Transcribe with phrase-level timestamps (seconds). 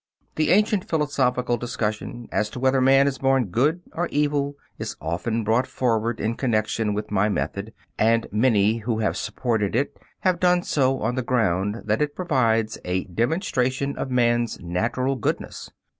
[0.35, 5.43] The ancient philosophical discussion as to whether man is born good or evil is often
[5.43, 10.63] brought forward in connection with my method, and many who have supported it have done
[10.63, 15.69] so on the ground that it provides a demonstration of man's natural goodness.